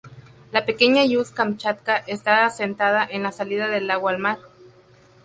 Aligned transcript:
La 0.51 0.65
pequeña 0.65 1.03
Ust-Kamchatka 1.03 1.97
está 2.07 2.47
asentada 2.47 3.07
en 3.07 3.21
la 3.21 3.31
salida 3.31 3.67
del 3.67 3.85
lago 3.85 4.07
al 4.09 4.17
mar. 4.17 4.39